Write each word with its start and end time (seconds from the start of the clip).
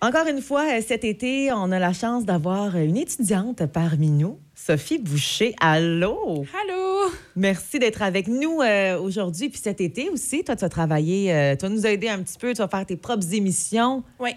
Encore 0.00 0.28
une 0.28 0.40
fois, 0.40 0.80
cet 0.80 1.02
été, 1.02 1.50
on 1.52 1.72
a 1.72 1.80
la 1.80 1.92
chance 1.92 2.24
d'avoir 2.24 2.76
une 2.76 2.96
étudiante 2.96 3.66
parmi 3.66 4.10
nous, 4.10 4.38
Sophie 4.54 4.98
Boucher. 4.98 5.56
Allô? 5.60 6.46
Allô? 6.62 7.10
Merci 7.34 7.80
d'être 7.80 8.00
avec 8.00 8.28
nous 8.28 8.60
euh, 8.60 8.96
aujourd'hui. 9.00 9.48
Puis 9.48 9.60
cet 9.60 9.80
été 9.80 10.08
aussi, 10.08 10.44
toi, 10.44 10.54
tu 10.54 10.60
vas 10.60 10.68
travailler, 10.68 11.34
euh, 11.34 11.56
tu 11.56 11.66
vas 11.66 11.68
nous 11.70 11.84
aider 11.84 12.08
un 12.08 12.22
petit 12.22 12.38
peu, 12.38 12.52
tu 12.52 12.58
vas 12.58 12.68
faire 12.68 12.86
tes 12.86 12.94
propres 12.96 13.34
émissions. 13.34 14.04
Oui. 14.20 14.30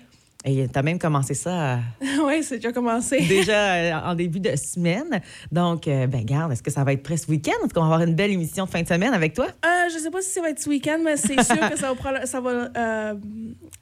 Et 0.44 0.68
tu 0.68 0.80
as 0.80 0.82
même 0.82 0.98
commencé 0.98 1.36
ça 1.36 1.80
oui, 2.26 2.44
c'est 2.44 2.56
déjà 2.56 2.72
commencé. 2.72 3.20
déjà 3.28 3.74
euh, 3.76 3.92
en 4.12 4.16
début 4.16 4.40
de 4.40 4.56
semaine. 4.56 5.22
Donc, 5.52 5.88
euh, 5.88 6.08
ben 6.08 6.26
garde, 6.26 6.52
est-ce 6.52 6.64
que 6.64 6.72
ça 6.72 6.84
va 6.84 6.94
être 6.94 7.04
prêt 7.04 7.18
ce 7.18 7.28
week-end? 7.30 7.52
Est-ce 7.64 7.74
qu'on 7.74 7.82
va 7.82 7.94
avoir 7.96 8.02
une 8.08 8.16
belle 8.16 8.32
émission 8.32 8.66
de 8.66 8.70
fin 8.72 8.82
de 8.82 8.88
semaine 8.88 9.14
avec 9.14 9.34
toi? 9.36 9.46
Euh, 9.66 9.70
je 9.94 10.00
sais 10.00 10.10
pas 10.10 10.22
si 10.22 10.30
ça 10.32 10.42
va 10.42 10.50
être 10.50 10.60
ce 10.60 10.68
week-end, 10.70 10.98
mais 11.04 11.16
c'est 11.18 11.44
sûr 11.44 11.70
que 11.70 11.78
ça 11.78 11.90
va, 11.90 11.96
prendre- 11.96 12.26
ça 12.26 12.42
va 12.42 12.70
euh, 12.76 13.14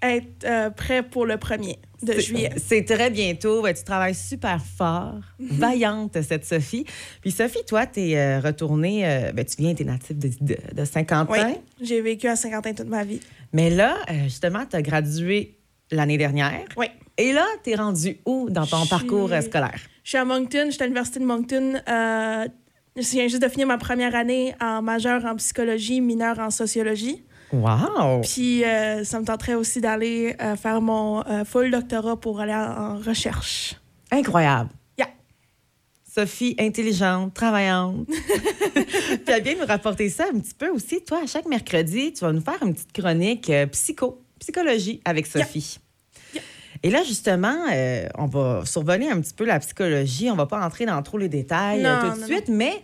être 0.02 0.43
euh, 0.46 0.70
prêt 0.70 1.02
pour 1.02 1.25
le 1.25 1.36
1er 1.36 1.78
de 2.04 2.14
C'est- 2.14 2.20
juillet. 2.21 2.50
C'est 2.57 2.84
très 2.84 3.10
bientôt. 3.10 3.66
Tu 3.68 3.83
travailles 3.86 4.16
super 4.16 4.61
fort. 4.61 5.16
Vaillante, 5.39 6.21
cette 6.21 6.46
Sophie. 6.46 6.86
Puis 7.21 7.32
Sophie, 7.32 7.64
toi, 7.68 7.86
tu 7.86 8.02
es 8.11 8.39
retournée, 8.39 9.07
euh, 9.07 9.32
ben, 9.32 9.46
tu 9.46 9.55
viens, 9.61 9.74
tu 9.74 9.83
es 9.83 9.86
native 9.86 10.18
de, 10.18 10.30
de, 10.41 10.57
de 10.74 10.86
Saint-Quentin. 10.86 11.47
Oui, 11.52 11.55
j'ai 11.82 12.02
vécu 12.02 12.28
à 12.28 12.36
Saint-Quentin 12.36 12.74
toute 12.74 12.88
ma 12.89 13.04
vie. 13.05 13.21
Mais 13.54 13.69
là, 13.69 13.96
euh, 14.10 14.24
justement, 14.25 14.66
tu 14.69 14.75
as 14.75 14.82
gradué 14.82 15.55
l'année 15.92 16.18
dernière. 16.18 16.66
Oui. 16.78 16.88
Et 17.18 17.34
là, 17.34 17.46
tu 17.64 17.71
es 17.71 17.75
rendu 17.75 18.18
où 18.25 18.50
dans 18.50 18.66
ton 18.66 18.86
parcours 18.86 19.30
scolaire? 19.42 19.80
Je 20.04 20.10
suis 20.10 20.18
à 20.18 20.25
Moncton, 20.25 20.66
je 20.68 20.71
suis 20.71 20.82
à 20.82 20.86
l'Université 20.86 21.20
de 21.20 21.25
Moncton. 21.25 21.82
Euh, 21.88 22.47
je 22.96 23.10
viens 23.11 23.28
juste 23.28 23.42
de 23.42 23.50
finir 23.50 23.68
ma 23.68 23.78
première 23.78 24.16
année 24.16 24.56
en 24.61 24.82
majeur 24.82 25.25
en 25.25 25.36
psychologie, 25.36 26.02
mineure 26.02 26.39
en 26.39 26.50
sociologie. 26.50 27.24
Wow! 27.52 28.21
Puis 28.21 28.64
euh, 28.64 29.04
ça 29.04 29.20
me 29.20 29.25
tenterait 29.25 29.56
aussi 29.56 29.82
d'aller 29.82 30.36
euh, 30.39 30.56
faire 30.56 30.82
mon 30.82 31.25
euh, 31.25 31.44
full 31.44 31.71
doctorat 31.71 32.16
pour 32.16 32.39
aller 32.39 32.53
en, 32.53 32.94
en 32.94 32.97
recherche. 32.97 33.75
Incroyable. 34.11 34.69
Yeah. 34.97 35.09
Sophie, 36.08 36.56
intelligente, 36.59 37.33
travaillante. 37.33 38.08
Puis 38.08 39.23
elle 39.28 39.44
vient 39.44 39.56
nous 39.59 39.66
rapporter 39.66 40.09
ça 40.09 40.25
un 40.33 40.39
petit 40.39 40.53
peu 40.53 40.69
aussi. 40.69 41.03
Toi, 41.03 41.22
à 41.23 41.28
chaque 41.28 41.47
mercredi, 41.47 42.13
tu 42.13 42.23
vas 42.23 42.31
nous 42.31 42.41
faire 42.41 42.61
une 42.61 42.73
petite 42.73 42.94
chronique 42.94 43.50
euh, 43.50 43.66
psycho, 43.67 44.22
psychologie 44.39 45.02
avec 45.03 45.28
Sophie. 45.28 45.80
Yeah. 45.80 45.88
Et 46.83 46.89
là, 46.89 47.03
justement, 47.03 47.55
euh, 47.72 48.08
on 48.17 48.25
va 48.25 48.66
survoler 48.66 49.08
un 49.09 49.19
petit 49.19 49.33
peu 49.33 49.45
la 49.45 49.59
psychologie. 49.59 50.30
On 50.31 50.35
va 50.35 50.45
pas 50.45 50.66
entrer 50.66 50.85
dans 50.85 51.02
trop 51.03 51.17
les 51.17 51.30
détails 51.30 51.85
euh, 51.85 51.95
Non, 52.02 52.09
tout 52.09 52.16
de 52.16 52.22
non, 52.22 52.27
suite, 52.27 52.47
mais 52.47 52.81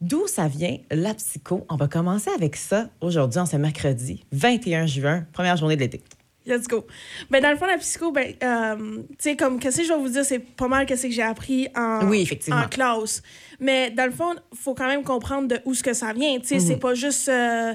d'où 0.00 0.26
ça 0.26 0.48
vient, 0.48 0.76
la 0.90 1.14
psycho? 1.14 1.64
On 1.68 1.76
va 1.76 1.88
commencer 1.88 2.30
avec 2.36 2.56
ça 2.56 2.88
aujourd'hui, 3.00 3.40
en 3.40 3.46
ce 3.46 3.56
mercredi, 3.56 4.24
21 4.32 4.86
juin, 4.86 5.26
première 5.32 5.56
journée 5.56 5.76
de 5.76 5.80
l'été. 5.80 6.02
Let's 6.46 6.68
go. 6.68 6.86
Ben, 7.30 7.42
dans 7.42 7.50
le 7.50 7.56
fond, 7.56 7.64
la 7.64 7.78
psycho, 7.78 8.12
ben, 8.12 8.34
euh, 8.42 8.98
tu 9.12 9.14
sais, 9.18 9.34
comme, 9.36 9.58
qu'est-ce 9.58 9.78
que 9.78 9.84
je 9.84 9.92
vais 9.94 9.98
vous 9.98 10.10
dire, 10.10 10.26
c'est 10.26 10.40
pas 10.40 10.68
mal 10.68 10.84
qu'est-ce 10.84 11.06
que 11.06 11.10
j'ai 11.12 11.22
appris 11.22 11.68
en, 11.74 12.06
Oui, 12.06 12.20
effectivement. 12.20 12.60
en 12.60 12.68
classe. 12.68 13.22
Mais 13.60 13.90
dans 13.90 14.04
le 14.04 14.12
fond, 14.12 14.34
faut 14.54 14.74
quand 14.74 14.86
même 14.86 15.04
comprendre 15.04 15.48
de 15.48 15.58
où 15.64 15.72
ce 15.72 15.82
que 15.82 15.94
ça 15.94 16.12
vient. 16.12 16.38
Tu 16.40 16.48
sais, 16.48 16.54
Mhm. 16.56 16.60
c'est 16.60 16.76
pas 16.76 16.92
juste, 16.94 17.30
euh, 17.30 17.74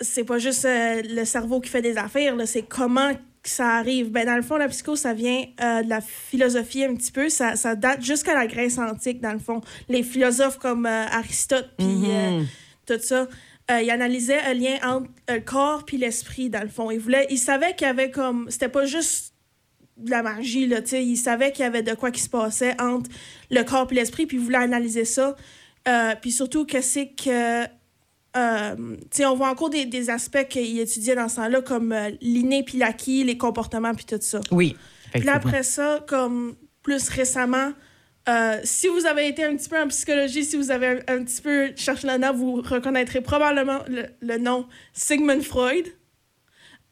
c'est 0.00 0.24
pas 0.24 0.38
juste 0.38 0.64
euh, 0.64 1.02
le 1.08 1.24
cerveau 1.24 1.60
qui 1.60 1.70
fait 1.70 1.82
des 1.82 1.96
affaires, 1.96 2.34
c'est 2.46 2.62
comment 2.62 3.12
que 3.44 3.50
ça 3.50 3.76
arrive. 3.76 4.10
Ben, 4.10 4.26
dans 4.26 4.34
le 4.36 4.42
fond, 4.42 4.56
la 4.56 4.68
psycho, 4.68 4.96
ça 4.96 5.12
vient 5.14 5.44
euh, 5.62 5.82
de 5.82 5.88
la 5.88 6.00
philosophie 6.00 6.84
un 6.84 6.94
petit 6.96 7.12
peu. 7.12 7.28
Ça, 7.28 7.54
ça 7.56 7.76
date 7.76 8.02
jusqu'à 8.02 8.34
la 8.34 8.46
Grèce 8.46 8.78
antique, 8.78 9.20
dans 9.20 9.32
le 9.32 9.38
fond. 9.38 9.60
Les 9.88 10.02
philosophes 10.02 10.58
comme 10.58 10.86
euh, 10.86 11.06
Aristote, 11.06 11.70
puis 11.78 11.86
euh, 12.10 12.40
Mhm. 12.40 12.46
tout 12.86 12.98
ça. 13.00 13.28
Euh, 13.70 13.80
il 13.80 13.90
analysait 13.90 14.40
un 14.40 14.54
lien 14.54 14.76
entre 14.82 15.08
euh, 15.30 15.36
le 15.36 15.40
corps 15.40 15.84
puis 15.84 15.96
l'esprit, 15.96 16.50
dans 16.50 16.62
le 16.62 16.68
fond. 16.68 16.90
Il, 16.90 16.98
voulait, 16.98 17.26
il 17.30 17.38
savait 17.38 17.74
qu'il 17.74 17.86
y 17.86 17.90
avait 17.90 18.10
comme... 18.10 18.46
C'était 18.50 18.68
pas 18.68 18.84
juste 18.84 19.32
de 19.96 20.10
la 20.10 20.22
magie, 20.22 20.66
là, 20.66 20.82
tu 20.82 20.88
sais. 20.88 21.04
Il 21.04 21.16
savait 21.16 21.52
qu'il 21.52 21.62
y 21.62 21.66
avait 21.66 21.82
de 21.82 21.94
quoi 21.94 22.10
qui 22.10 22.20
se 22.20 22.28
passait 22.28 22.78
entre 22.80 23.08
le 23.50 23.62
corps 23.62 23.86
puis 23.86 23.96
l'esprit, 23.96 24.26
puis 24.26 24.36
il 24.36 24.42
voulait 24.42 24.58
analyser 24.58 25.04
ça. 25.04 25.36
Euh, 25.86 26.14
puis 26.20 26.30
surtout, 26.32 26.64
qu'est-ce 26.66 27.04
que... 27.22 27.68
Euh, 28.36 28.96
on 29.20 29.34
voit 29.36 29.48
encore 29.48 29.70
des, 29.70 29.84
des 29.84 30.10
aspects 30.10 30.48
qu'il 30.48 30.80
étudiait 30.80 31.14
dans 31.14 31.28
ce 31.28 31.36
temps-là, 31.36 31.62
comme 31.62 31.92
euh, 31.92 32.10
l'inné 32.20 32.64
puis 32.64 32.78
l'acquis, 32.78 33.22
les 33.22 33.38
comportements 33.38 33.94
puis 33.94 34.04
tout 34.04 34.18
ça. 34.20 34.40
Oui. 34.50 34.76
Puis 35.12 35.28
après 35.28 35.62
ça, 35.62 36.04
comme 36.08 36.56
plus 36.82 37.08
récemment, 37.08 37.72
euh, 38.28 38.58
si 38.64 38.88
vous 38.88 39.06
avez 39.06 39.28
été 39.28 39.44
un 39.44 39.54
petit 39.54 39.68
peu 39.68 39.80
en 39.80 39.86
psychologie, 39.86 40.44
si 40.44 40.56
vous 40.56 40.72
avez 40.72 40.88
un, 40.88 40.98
un 41.14 41.24
petit 41.24 41.40
peu 41.40 41.72
cherché 41.76 42.08
là-dedans, 42.08 42.34
vous 42.34 42.54
reconnaîtrez 42.60 43.20
probablement 43.20 43.78
le, 43.86 44.06
le 44.20 44.38
nom 44.38 44.66
Sigmund 44.92 45.42
Freud, 45.42 45.86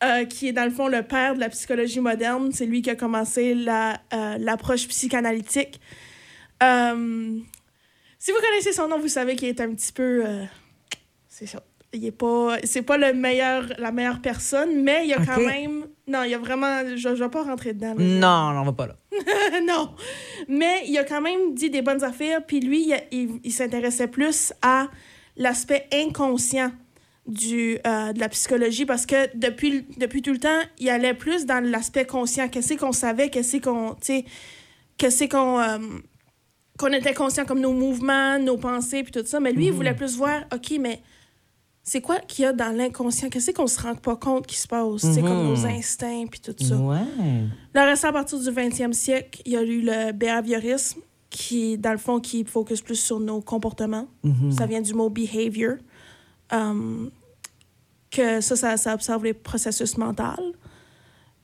euh, 0.04 0.24
qui 0.24 0.46
est 0.46 0.52
dans 0.52 0.64
le 0.64 0.70
fond 0.70 0.86
le 0.86 1.02
père 1.02 1.34
de 1.34 1.40
la 1.40 1.48
psychologie 1.48 1.98
moderne. 1.98 2.52
C'est 2.52 2.66
lui 2.66 2.82
qui 2.82 2.90
a 2.90 2.94
commencé 2.94 3.54
la, 3.54 4.00
euh, 4.14 4.36
l'approche 4.38 4.86
psychanalytique. 4.86 5.80
Si 6.60 8.30
vous 8.30 8.38
connaissez 8.40 8.72
son 8.72 8.86
nom, 8.86 9.00
vous 9.00 9.08
savez 9.08 9.34
qu'il 9.34 9.48
est 9.48 9.60
un 9.60 9.74
petit 9.74 9.92
peu... 9.92 10.24
c'est 11.34 11.46
ça. 11.46 11.62
Il 11.94 12.04
est 12.06 12.10
pas... 12.10 12.56
C'est 12.64 12.82
pas 12.82 12.96
le 12.96 13.12
meilleur, 13.12 13.64
la 13.78 13.92
meilleure 13.92 14.20
personne, 14.20 14.82
mais 14.82 15.04
il 15.04 15.10
y 15.10 15.12
a 15.14 15.24
quand 15.24 15.40
même... 15.40 15.86
Non, 16.08 16.22
il 16.24 16.30
y 16.30 16.34
a 16.34 16.38
vraiment... 16.38 16.80
Je, 16.96 17.14
je 17.14 17.22
vais 17.24 17.28
pas 17.30 17.42
rentrer 17.42 17.74
dedans. 17.74 17.94
là. 17.96 18.02
Non, 18.54 18.60
on 18.60 18.64
va 18.64 18.72
pas 18.72 18.86
là. 18.86 18.96
non. 19.66 19.90
Mais 20.48 20.84
il 20.86 20.96
a 20.98 21.04
quand 21.04 21.20
même 21.20 21.54
dit 21.54 21.68
des 21.70 21.82
bonnes 21.82 22.02
affaires. 22.02 22.44
Puis 22.46 22.60
lui, 22.60 22.88
il, 22.88 22.96
il- 23.18 23.40
il 23.44 23.52
s'intéressait 23.52 24.08
plus 24.08 24.52
à 24.62 24.88
l'aspect 25.36 25.86
inconscient 25.92 26.72
du, 27.26 27.78
euh, 27.86 28.12
de 28.12 28.18
la 28.20 28.28
psychologie 28.30 28.84
parce 28.86 29.04
que 29.06 29.28
depuis, 29.36 29.84
depuis 29.98 30.22
tout 30.22 30.32
le 30.32 30.38
temps, 30.40 30.60
il 30.78 30.88
allait 30.88 31.14
plus 31.14 31.44
dans 31.46 31.62
l'aspect 31.64 32.04
conscient. 32.06 32.48
Qu'est-ce 32.48 32.74
qu'on 32.74 32.92
savait, 32.92 33.28
qu'est-ce 33.30 33.58
qu'on. 33.58 33.96
Qu'est-ce 34.98 35.24
qu'on. 35.24 35.60
euh, 35.60 35.78
qu'on 36.78 36.92
était 36.92 37.14
conscient 37.14 37.44
comme 37.44 37.60
nos 37.60 37.74
mouvements, 37.74 38.38
nos 38.38 38.56
pensées, 38.56 39.02
puis 39.02 39.12
tout 39.12 39.24
ça. 39.26 39.40
Mais 39.40 39.52
lui, 39.52 39.66
il 39.66 39.72
voulait 39.72 39.94
plus 39.94 40.16
voir, 40.16 40.44
OK, 40.52 40.72
mais 40.80 41.00
c'est 41.82 42.00
quoi 42.00 42.20
qu'il 42.20 42.44
y 42.44 42.46
a 42.46 42.52
dans 42.52 42.74
l'inconscient? 42.74 43.28
Qu'est-ce 43.28 43.50
qu'on 43.50 43.66
se 43.66 43.80
rend 43.80 43.94
pas 43.94 44.16
compte 44.16 44.46
qui 44.46 44.56
se 44.56 44.68
passe? 44.68 45.00
C'est 45.00 45.20
comme 45.20 45.46
nos 45.48 45.66
instincts, 45.66 46.26
puis 46.30 46.40
tout 46.40 46.54
ça. 46.62 46.76
Ouais. 46.76 47.00
Le 47.74 47.80
reste, 47.80 48.04
à 48.04 48.12
partir 48.12 48.38
du 48.38 48.48
20e 48.50 48.92
siècle, 48.92 49.42
il 49.44 49.52
y 49.52 49.56
a 49.56 49.62
eu 49.62 49.80
le 49.80 50.12
behaviorisme, 50.12 51.00
qui, 51.32 51.78
dans 51.78 51.92
le 51.92 51.98
fond, 51.98 52.20
qui 52.20 52.44
focus 52.44 52.82
plus 52.82 52.96
sur 52.96 53.18
nos 53.18 53.40
comportements. 53.40 54.06
Mhm. 54.22 54.52
Ça 54.52 54.66
vient 54.66 54.82
du 54.82 54.94
mot 54.94 55.08
behavior. 55.08 55.76
Um, 56.52 57.10
que 58.10 58.42
ça, 58.42 58.54
ça, 58.56 58.76
ça 58.76 58.94
observe 58.94 59.24
les 59.24 59.32
processus 59.32 59.96
mentaux. 59.96 60.52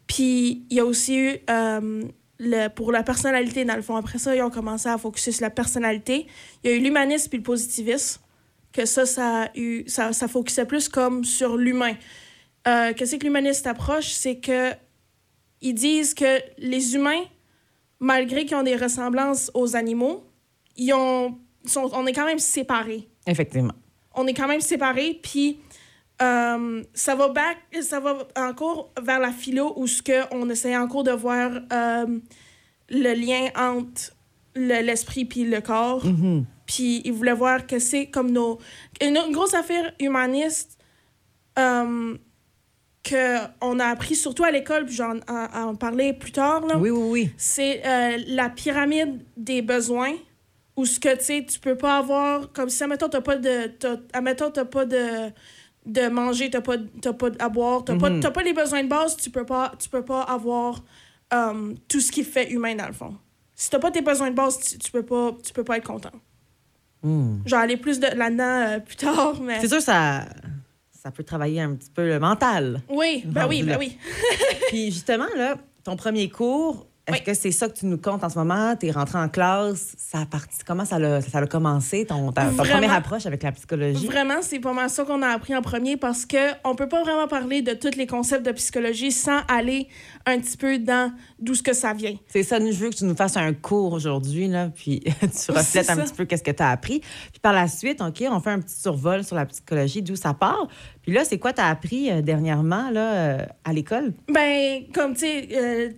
Puis, 0.06 0.66
il 0.70 0.76
y 0.76 0.80
a 0.80 0.84
aussi 0.84 1.16
eu, 1.16 1.38
euh, 1.48 2.04
le, 2.38 2.68
pour 2.68 2.92
la 2.92 3.02
personnalité, 3.02 3.64
dans 3.64 3.74
le 3.74 3.82
fond. 3.82 3.96
Après 3.96 4.18
ça, 4.18 4.36
ils 4.36 4.42
ont 4.42 4.50
commencé 4.50 4.88
à 4.88 4.98
focuser 4.98 5.32
sur 5.32 5.42
la 5.42 5.50
personnalité. 5.50 6.26
Il 6.62 6.70
y 6.70 6.74
a 6.74 6.76
eu 6.76 6.80
l'humanisme 6.80 7.30
puis 7.30 7.38
le 7.38 7.44
positivisme, 7.44 8.20
que 8.78 8.86
ça, 8.86 9.04
ça, 9.06 9.44
a 9.44 9.48
eu, 9.56 9.84
ça, 9.88 10.12
ça 10.12 10.28
focusait 10.28 10.64
plus 10.66 10.88
comme 10.88 11.24
sur 11.24 11.56
l'humain. 11.56 11.94
Euh, 12.66 12.92
Qu'est-ce 12.94 13.16
que 13.16 13.24
l'humaniste 13.24 13.66
approche? 13.66 14.08
C'est 14.10 14.36
que 14.38 14.72
ils 15.60 15.74
disent 15.74 16.14
que 16.14 16.38
les 16.58 16.94
humains, 16.94 17.24
malgré 17.98 18.44
qu'ils 18.44 18.56
ont 18.56 18.62
des 18.62 18.76
ressemblances 18.76 19.50
aux 19.54 19.74
animaux, 19.74 20.24
ils 20.76 20.92
ont, 20.92 21.36
sont, 21.64 21.90
on 21.92 22.06
est 22.06 22.12
quand 22.12 22.26
même 22.26 22.38
séparés. 22.38 23.08
Effectivement. 23.26 23.74
On 24.14 24.26
est 24.28 24.34
quand 24.34 24.46
même 24.48 24.60
séparés, 24.60 25.18
puis 25.22 25.58
euh, 26.22 26.82
ça 26.94 27.14
va 27.16 27.28
back, 27.28 27.58
ça 27.82 27.98
va 28.00 28.26
encore 28.36 28.92
vers 29.02 29.18
la 29.20 29.32
philo 29.32 29.72
où 29.76 29.86
ce 29.86 30.02
que 30.02 30.32
on 30.34 30.48
essaie 30.50 30.76
encore 30.76 31.02
de 31.04 31.10
voir 31.12 31.50
euh, 31.72 32.18
le 32.90 33.14
lien 33.14 33.48
entre 33.56 34.12
le- 34.54 34.82
l'esprit 34.84 35.24
puis 35.24 35.44
le 35.44 35.60
corps. 35.60 36.04
Mhm. 36.06 36.44
Puis 36.68 37.00
ils 37.04 37.12
voulaient 37.12 37.32
voir 37.32 37.66
que 37.66 37.78
c'est 37.80 38.06
comme 38.06 38.30
nos... 38.30 38.58
Une, 39.02 39.16
une 39.16 39.32
grosse 39.32 39.54
affaire 39.54 39.92
humaniste 39.98 40.78
euh, 41.58 42.16
qu'on 43.08 43.78
a 43.80 43.86
appris 43.86 44.14
surtout 44.14 44.44
à 44.44 44.50
l'école, 44.50 44.84
puis 44.84 44.94
j'en 44.94 45.16
en, 45.28 45.46
en 45.68 45.74
parler 45.74 46.12
plus 46.12 46.32
tard, 46.32 46.66
là. 46.66 46.76
Oui, 46.78 46.90
oui, 46.90 47.08
oui. 47.10 47.30
c'est 47.38 47.82
euh, 47.86 48.18
la 48.28 48.50
pyramide 48.50 49.24
des 49.36 49.62
besoins 49.62 50.12
où 50.76 50.84
ce 50.84 51.00
que 51.00 51.16
tu 51.16 51.24
sais 51.24 51.44
tu 51.48 51.58
peux 51.58 51.76
pas 51.76 51.96
avoir 51.98 52.52
comme 52.52 52.68
si 52.68 52.82
admettons 52.84 53.08
t'as 53.08 53.20
pas 53.20 53.36
de 53.36 53.66
t'as, 53.66 53.96
admettons 54.12 54.50
t'as 54.52 54.64
pas 54.64 54.84
de 54.84 55.32
de 55.86 56.08
manger 56.08 56.50
t'as 56.50 56.60
pas 56.60 56.76
t'as 57.02 57.12
pas 57.14 57.30
à 57.40 57.48
boire 57.48 57.84
t'as 57.84 57.96
pas 57.96 58.10
Mhm. 58.10 58.20
t'as 58.20 58.30
pas 58.30 58.42
les 58.44 58.52
besoins 58.52 58.84
de 58.84 58.88
base 58.88 59.16
tu 59.16 59.28
peux 59.30 59.44
pas 59.44 59.72
tu 59.80 59.88
peux 59.88 60.04
pas 60.04 60.22
avoir 60.22 60.84
euh, 61.34 61.74
tout 61.88 61.98
ce 62.00 62.12
qui 62.12 62.22
fait 62.22 62.50
humain 62.52 62.76
dans 62.76 62.86
le 62.86 62.92
fond 62.92 63.16
si 63.56 63.68
t'as 63.70 63.80
pas 63.80 63.90
tes 63.90 64.02
besoins 64.02 64.30
de 64.30 64.36
base 64.36 64.60
tu, 64.60 64.78
tu 64.78 64.92
peux 64.92 65.02
pas 65.04 65.36
tu 65.44 65.52
peux 65.52 65.64
pas 65.64 65.78
être 65.78 65.86
content 65.86 66.12
Hmm. 67.02 67.38
je 67.46 67.50
vais 67.54 67.62
aller 67.62 67.76
plus 67.76 68.00
de 68.00 68.08
là-dedans 68.08 68.42
euh, 68.76 68.78
plus 68.80 68.96
tard 68.96 69.40
mais 69.42 69.60
C'est 69.60 69.68
sûr, 69.68 69.80
ça, 69.80 70.24
ça 70.90 71.12
peut 71.12 71.22
travailler 71.22 71.60
un 71.60 71.74
petit 71.76 71.90
peu 71.90 72.04
le 72.06 72.18
mental. 72.18 72.82
oui 72.90 73.22
ben 73.24 73.46
oui 73.46 73.62
ben 73.62 73.76
oui 73.78 73.96
Puis 74.68 74.90
justement, 74.90 75.28
là, 75.36 75.56
ton 75.84 75.94
premier 75.96 76.28
cours, 76.28 76.87
Est-ce 77.08 77.22
que 77.22 77.34
c'est 77.34 77.50
ça 77.50 77.68
que 77.68 77.78
tu 77.78 77.86
nous 77.86 77.96
comptes 77.96 78.22
en 78.22 78.28
ce 78.28 78.38
moment? 78.38 78.76
Tu 78.76 78.86
es 78.86 78.90
rentré 78.90 79.18
en 79.18 79.28
classe. 79.28 79.94
Ça 79.96 80.20
a 80.20 80.26
parti, 80.26 80.58
comment 80.66 80.84
ça 80.84 80.96
a, 80.96 81.20
ça 81.22 81.38
a 81.38 81.46
commencé, 81.46 82.04
ton, 82.04 82.32
ta, 82.32 82.46
première 82.46 82.92
approche 82.92 83.24
avec 83.26 83.42
la 83.42 83.52
psychologie? 83.52 84.06
Vraiment, 84.06 84.42
c'est 84.42 84.60
pas 84.60 84.72
mal 84.72 84.90
ça 84.90 85.04
qu'on 85.04 85.22
a 85.22 85.28
appris 85.28 85.56
en 85.56 85.62
premier 85.62 85.96
parce 85.96 86.26
que 86.26 86.52
on 86.64 86.74
peut 86.74 86.88
pas 86.88 87.02
vraiment 87.02 87.26
parler 87.26 87.62
de 87.62 87.72
tous 87.72 87.96
les 87.96 88.06
concepts 88.06 88.44
de 88.44 88.52
psychologie 88.52 89.10
sans 89.10 89.40
aller 89.48 89.88
un 90.26 90.38
petit 90.38 90.56
peu 90.56 90.78
dans 90.78 91.12
d'où 91.38 91.54
ce 91.54 91.62
que 91.62 91.72
ça 91.72 91.94
vient. 91.94 92.14
C'est 92.28 92.42
ça, 92.42 92.58
je 92.58 92.72
veux 92.72 92.90
que 92.90 92.96
tu 92.96 93.04
nous 93.04 93.16
fasses 93.16 93.36
un 93.36 93.54
cours 93.54 93.92
aujourd'hui, 93.92 94.48
là, 94.48 94.68
puis 94.74 95.00
tu 95.20 95.52
reflètes 95.52 95.90
un 95.90 95.96
petit 95.96 96.14
peu 96.14 96.24
qu'est-ce 96.26 96.42
que 96.42 96.50
tu 96.50 96.62
as 96.62 96.70
appris. 96.70 97.00
Puis 97.00 97.40
par 97.40 97.52
la 97.52 97.68
suite, 97.68 98.02
OK, 98.02 98.22
on 98.30 98.40
fait 98.40 98.50
un 98.50 98.60
petit 98.60 98.78
survol 98.78 99.24
sur 99.24 99.36
la 99.36 99.46
psychologie, 99.46 100.02
d'où 100.02 100.16
ça 100.16 100.34
part. 100.34 100.68
Puis 101.08 101.14
là, 101.16 101.24
c'est 101.24 101.38
quoi 101.38 101.54
tu 101.54 101.62
as 101.62 101.68
appris 101.68 102.10
euh, 102.10 102.20
dernièrement, 102.20 102.90
là, 102.90 103.12
euh, 103.14 103.38
à 103.64 103.72
l'école? 103.72 104.12
Ben, 104.28 104.82
comme 104.92 105.14
tu 105.14 105.20
sais, 105.20 105.48
euh, 105.54 105.88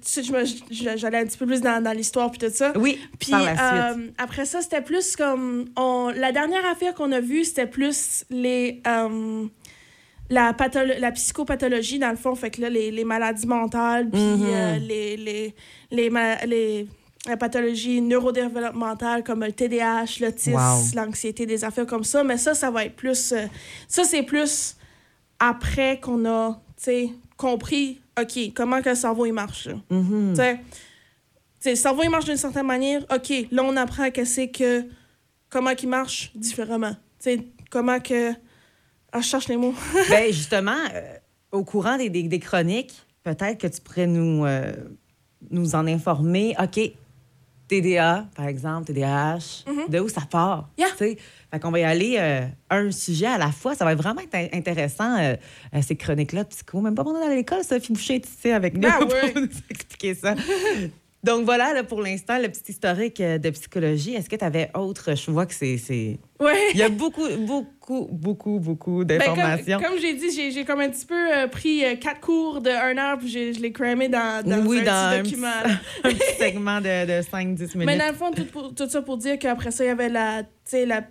j'allais 0.96 1.18
un 1.18 1.24
petit 1.24 1.36
peu 1.36 1.46
plus 1.46 1.60
dans, 1.60 1.82
dans 1.82 1.90
l'histoire 1.90 2.30
puis 2.30 2.38
tout 2.38 2.54
ça. 2.54 2.72
Oui, 2.76 2.96
Puis 3.18 3.32
par 3.32 3.42
la 3.42 3.56
suite. 3.56 3.98
euh, 3.98 4.08
après 4.18 4.44
ça, 4.44 4.60
c'était 4.62 4.82
plus 4.82 5.16
comme. 5.16 5.64
On, 5.76 6.12
la 6.14 6.30
dernière 6.30 6.64
affaire 6.64 6.94
qu'on 6.94 7.10
a 7.10 7.18
vue, 7.18 7.42
c'était 7.44 7.66
plus 7.66 8.24
les. 8.30 8.80
la, 10.30 10.54
la 11.00 11.10
psychopathologie, 11.12 11.98
dans 11.98 12.10
le 12.10 12.16
fond, 12.16 12.36
fait 12.36 12.50
que 12.50 12.60
là, 12.60 12.70
les, 12.70 12.92
les 12.92 13.04
maladies 13.04 13.48
mentales, 13.48 14.08
puis 14.10 14.20
Mhm. 14.20 14.78
les, 14.86 15.16
les, 15.16 15.54
les, 15.90 16.10
les- 16.46 16.86
la 17.26 17.36
pathologie 17.36 18.00
neurodéveloppementale 18.00 19.24
comme 19.24 19.40
le 19.44 19.50
TDAH, 19.52 20.20
l'autisme, 20.20 20.54
Wow. 20.54 20.82
l'anxiété, 20.94 21.46
des 21.46 21.64
affaires 21.64 21.84
comme 21.86 22.04
ça. 22.04 22.22
Mais 22.22 22.36
ça, 22.38 22.54
ça 22.54 22.70
va 22.70 22.84
être 22.84 22.94
plus. 22.94 23.32
euh, 23.32 23.46
ça, 23.88 24.04
c'est 24.04 24.22
plus 24.22 24.76
après 25.40 25.98
qu'on 25.98 26.24
a, 26.26 26.60
compris, 27.36 28.00
OK, 28.20 28.52
comment 28.54 28.82
que 28.82 28.90
le 28.90 28.94
cerveau, 28.94 29.26
il 29.26 29.32
marche. 29.32 29.68
Mhm. 29.90 30.36
Sais, 30.36 30.60
le 31.70 31.74
cerveau, 31.74 32.02
il 32.04 32.10
marche 32.10 32.26
d'une 32.26 32.36
certaine 32.36 32.66
manière. 32.66 33.02
OK, 33.12 33.32
là, 33.50 33.62
on 33.64 33.76
apprend 33.76 34.10
que 34.10 34.24
c'est 34.24 34.48
que... 34.48 34.84
Comment 35.48 35.74
qu'il 35.74 35.88
marche 35.88 36.30
différemment. 36.36 36.92
Tu 36.92 36.96
sais, 37.18 37.46
comment 37.70 37.98
que... 37.98 38.32
Ah, 39.12 39.20
je 39.20 39.26
cherche 39.26 39.48
les 39.48 39.56
mots. 39.56 39.74
ben, 40.08 40.32
justement, 40.32 40.78
euh, 40.94 41.16
au 41.50 41.64
courant 41.64 41.96
des, 41.96 42.08
des, 42.08 42.22
des 42.22 42.38
chroniques, 42.38 42.94
peut-être 43.24 43.58
que 43.58 43.66
tu 43.66 43.80
pourrais 43.80 44.06
nous, 44.06 44.44
euh, 44.46 44.72
nous 45.50 45.74
en 45.74 45.86
informer. 45.86 46.54
OK, 46.62 46.78
TDA, 47.70 48.26
par 48.34 48.46
exemple, 48.48 48.86
TDAH, 48.92 49.64
de 49.88 50.00
où 50.00 50.08
ça 50.08 50.22
part? 50.28 50.68
Mm-hmm. 50.76 50.80
Yeah. 50.80 51.16
Fait 51.52 51.58
qu'on 51.60 51.70
va 51.70 51.78
y 51.78 51.84
aller 51.84 52.16
euh, 52.18 52.46
un 52.68 52.90
sujet 52.90 53.26
à 53.26 53.38
la 53.38 53.52
fois. 53.52 53.74
Ça 53.76 53.84
va 53.84 53.92
être 53.92 54.02
vraiment 54.02 54.20
être 54.20 54.34
in- 54.34 54.56
intéressant, 54.58 55.16
euh, 55.18 55.34
euh, 55.74 55.82
ces 55.82 55.96
chroniques-là, 55.96 56.44
psycho. 56.46 56.80
Même 56.80 56.94
pas 56.94 57.04
pendant 57.04 57.24
à 57.24 57.32
l'école, 57.34 57.62
Sophie 57.64 57.92
Boucher 57.92 58.16
ici 58.24 58.50
avec 58.50 58.74
nous 58.74 58.80
Ben 58.80 58.92
pour 58.98 59.08
oui. 59.12 59.32
nous 59.36 59.48
expliquer 59.70 60.14
ça. 60.14 60.34
Donc 61.22 61.44
voilà, 61.44 61.74
là, 61.74 61.84
pour 61.84 62.00
l'instant, 62.00 62.38
le 62.38 62.48
petit 62.48 62.72
historique 62.72 63.20
euh, 63.20 63.36
de 63.36 63.50
psychologie. 63.50 64.14
Est-ce 64.14 64.30
que 64.30 64.36
tu 64.36 64.44
avais 64.44 64.70
autre... 64.74 65.14
Je 65.14 65.30
vois 65.30 65.44
que 65.44 65.52
c'est... 65.52 65.76
Ouais. 66.40 66.54
Il 66.72 66.78
y 66.78 66.82
a 66.82 66.88
beaucoup, 66.88 67.28
beaucoup, 67.40 68.08
beaucoup, 68.10 68.58
beaucoup 68.58 69.04
Ben, 69.04 69.18
d'informations. 69.18 69.78
comme, 69.78 69.90
comme 69.90 69.98
j'ai 70.00 70.14
dit, 70.14 70.50
j'ai 70.50 70.64
comme 70.64 70.80
un 70.80 70.88
petit 70.88 71.04
peu 71.04 71.14
euh, 71.14 71.46
pris 71.46 71.84
euh, 71.84 71.96
quatre 71.96 72.20
cours 72.20 72.62
de 72.62 72.70
un 72.70 72.96
heure, 72.96 73.18
puis 73.18 73.28
je 73.28 73.60
l'ai 73.60 73.70
cramé 73.72 74.08
dans, 74.08 74.42
dans 74.42 74.64
oui, 74.64 74.78
un 74.80 74.84
dans 74.84 74.92
un 75.18 75.22
petit 75.22 75.32
document. 75.32 75.48
là. 75.48 75.70
un 76.04 76.08
petit 76.14 76.38
segment 76.38 76.80
de, 76.80 77.04
de 77.04 77.22
5-10 77.22 77.36
minutes. 77.36 77.74
Mais 77.76 77.98
dans 77.98 78.08
le 78.08 78.14
fond, 78.14 78.30
tout, 78.30 78.46
pour- 78.46 78.74
tout 78.74 78.88
ça 78.88 79.02
pour 79.02 79.18
dire 79.18 79.38
qu'après 79.38 79.70
ça, 79.70 79.84
il 79.84 79.88
y 79.88 79.90
avait 79.90 80.08
la, 80.08 80.42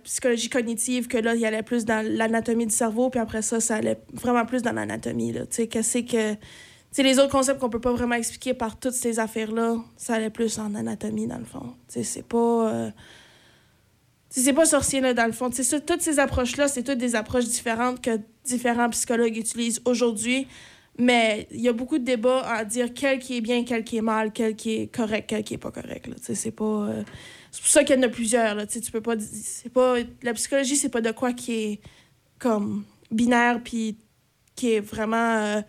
psychologie 0.02 0.48
cognitive, 0.48 1.06
que 1.06 1.18
là, 1.18 1.36
il 1.36 1.40
y 1.40 1.46
allait 1.46 1.62
plus 1.62 1.84
dans 1.84 2.04
l'anatomie 2.04 2.66
du 2.66 2.74
cerveau, 2.74 3.10
puis 3.10 3.20
après 3.20 3.42
ça, 3.42 3.60
ça 3.60 3.76
allait 3.76 4.00
vraiment 4.12 4.44
plus 4.44 4.62
dans 4.62 4.72
l'anatomie. 4.72 5.32
là. 5.32 5.42
Tu 5.42 5.54
sais, 5.54 5.66
qu'est-ce 5.68 5.98
que. 5.98 6.34
Tu 6.92 6.96
sais, 6.96 7.02
les 7.04 7.18
autres 7.20 7.30
concepts 7.30 7.60
qu'on 7.60 7.70
peut 7.70 7.80
pas 7.80 7.92
vraiment 7.92 8.16
expliquer 8.16 8.52
par 8.52 8.78
toutes 8.78 8.94
ces 8.94 9.20
affaires-là, 9.20 9.76
ça 9.96 10.14
allait 10.14 10.30
plus 10.30 10.58
en 10.58 10.74
anatomie, 10.74 11.28
dans 11.28 11.38
le 11.38 11.44
fond. 11.44 11.74
C'est 11.88 12.26
pas. 12.26 12.72
euh, 12.72 12.90
c'est 14.28 14.52
pas 14.52 14.64
sorcier, 14.64 15.00
là, 15.00 15.14
dans 15.14 15.26
le 15.26 15.32
fond. 15.32 15.50
Toutes 15.50 16.02
ces 16.02 16.18
approches-là, 16.18 16.68
c'est 16.68 16.82
toutes 16.82 16.98
des 16.98 17.14
approches 17.14 17.46
différentes 17.46 18.00
que 18.00 18.18
différents 18.44 18.88
psychologues 18.90 19.36
utilisent 19.36 19.80
aujourd'hui. 19.84 20.46
Mais 20.98 21.46
il 21.52 21.60
y 21.60 21.68
a 21.68 21.72
beaucoup 21.72 21.98
de 21.98 22.04
débats 22.04 22.42
à 22.46 22.64
dire 22.64 22.92
quel 22.92 23.20
qui 23.20 23.36
est 23.36 23.40
bien, 23.40 23.64
quel 23.64 23.84
qui 23.84 23.96
est 23.96 24.02
mal, 24.02 24.32
quel 24.32 24.54
qui 24.56 24.72
est 24.74 24.86
correct, 24.88 25.26
quel 25.28 25.44
qui 25.44 25.54
est 25.54 25.58
pas 25.58 25.70
correct. 25.70 26.08
C'est 26.22 26.50
pas. 26.50 26.64
euh, 26.64 27.02
C'est 27.52 27.62
pour 27.62 27.70
ça 27.70 27.84
qu'il 27.84 27.96
y 27.96 27.98
en 27.98 28.02
a 28.02 28.08
plusieurs. 28.08 28.54
Là. 28.56 28.66
Tu 28.66 28.80
peux 28.90 29.00
pas. 29.00 29.14
C'est 29.18 29.72
pas. 29.72 29.94
La 30.22 30.34
psychologie, 30.34 30.76
c'est 30.76 30.88
pas 30.90 31.00
de 31.00 31.12
quoi 31.12 31.32
qui 31.32 31.52
est 31.54 31.80
comme 32.38 32.84
binaire 33.10 33.60
puis 33.62 33.96
qui 34.56 34.72
est 34.74 34.80
vraiment 34.80 35.36
euh, 35.36 35.60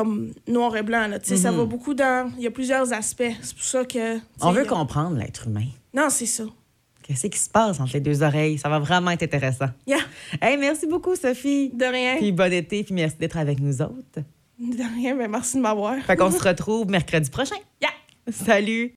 comme 0.00 0.32
noir 0.46 0.76
et 0.76 0.82
blanc. 0.82 1.06
Là. 1.08 1.18
Tu 1.18 1.28
sais, 1.30 1.36
Ça 1.36 1.50
Mhm. 1.50 1.58
va 1.58 1.64
beaucoup 1.64 1.94
dans. 1.94 2.30
Il 2.36 2.42
y 2.44 2.46
a 2.46 2.50
plusieurs 2.50 2.92
aspects. 2.92 3.32
C'est 3.42 3.54
pour 3.54 3.64
ça 3.64 3.84
que. 3.84 4.18
On 4.40 4.52
veut 4.52 4.64
comprendre 4.66 5.16
l'être 5.16 5.46
humain. 5.46 5.66
Non, 5.94 6.08
c'est 6.10 6.26
ça. 6.26 6.44
Qu'est-ce 7.02 7.28
qui 7.28 7.38
se 7.38 7.48
passe 7.48 7.78
entre 7.80 7.92
les 7.94 8.00
deux 8.00 8.22
oreilles? 8.22 8.58
Ça 8.58 8.68
va 8.68 8.78
vraiment 8.78 9.12
être 9.12 9.22
intéressant. 9.22 9.68
Yeah. 9.86 9.98
Hey, 10.42 10.56
merci 10.56 10.86
beaucoup, 10.86 11.14
Sophie. 11.14 11.70
De 11.72 11.84
rien. 11.84 12.16
Puis 12.16 12.32
bon 12.32 12.52
été, 12.52 12.82
puis 12.84 12.94
merci 12.94 13.16
d'être 13.16 13.36
avec 13.38 13.60
nous 13.60 13.80
autres. 13.80 14.20
De 14.58 14.94
rien, 15.00 15.14
mais 15.14 15.28
merci 15.28 15.56
de 15.56 15.62
m'avoir. 15.62 15.96
Fait 16.02 16.16
qu'on 16.16 16.30
se 16.30 16.42
retrouve 16.48 16.88
mercredi 16.90 17.30
prochain. 17.30 17.56
Yeah. 17.80 17.90
Salut! 18.32 18.92